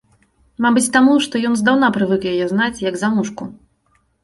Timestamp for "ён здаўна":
1.51-1.91